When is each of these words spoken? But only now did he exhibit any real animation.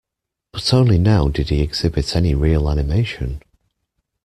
But 0.51 0.73
only 0.73 0.97
now 0.97 1.27
did 1.27 1.49
he 1.49 1.61
exhibit 1.61 2.15
any 2.15 2.33
real 2.33 2.71
animation. 2.71 3.39